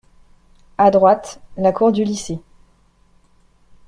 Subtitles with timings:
[0.79, 2.39] A droite, la cour du lycée.